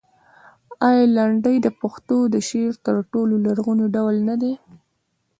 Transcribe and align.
آیا 0.87 1.05
لنډۍ 1.15 1.57
د 1.61 1.67
پښتو 1.81 2.17
د 2.33 2.35
شعر 2.49 2.73
تر 2.85 2.95
ټولو 3.11 3.35
لرغونی 3.45 3.85
ډول 3.95 4.15
نه 4.29 4.35
دی؟ 4.41 4.53